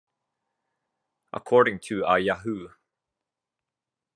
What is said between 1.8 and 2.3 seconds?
to a